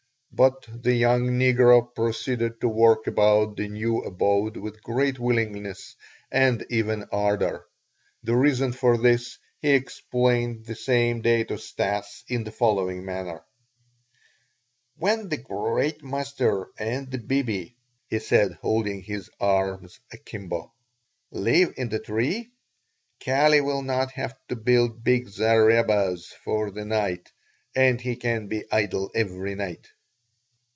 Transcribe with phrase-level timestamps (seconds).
[0.33, 5.97] But the young negro proceeded to work about the new abode with great willingness
[6.31, 7.65] and even ardor;
[8.23, 13.43] the reason for this he explained the same day to Stas in the following manner:
[14.95, 17.75] "When the great master and the 'bibi,'"
[18.07, 20.71] he said, holding his arms akimbo,
[21.29, 22.53] "live in the tree,
[23.19, 27.33] Kali will not have to build big zarebas for the night
[27.75, 29.89] and he can be idle every night."